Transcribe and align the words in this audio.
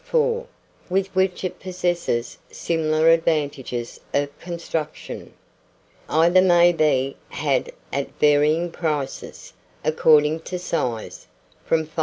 4, 0.03 0.47
with 0.89 1.13
which 1.15 1.43
it 1.43 1.59
possesses 1.59 2.35
similar 2.49 3.09
advantages 3.11 3.99
of 4.15 4.35
construction. 4.39 5.31
Either 6.09 6.41
maybe 6.41 7.15
had 7.29 7.71
at 7.93 8.09
varying 8.17 8.71
prices, 8.71 9.53
according 9.83 10.39
to 10.39 10.57
size, 10.57 11.27
from 11.63 11.85
£5. 11.85 11.91